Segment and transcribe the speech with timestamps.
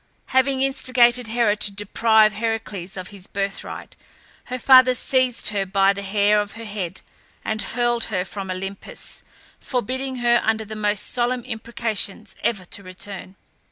[0.29, 3.95] Having instigated Hera to deprive Heracles of his birthright,
[4.45, 7.01] her father seized her by the hair of her head,
[7.45, 9.21] and hurled her from Olympus,
[9.59, 13.35] forbidding her, under the most solemn imprecations, ever to return.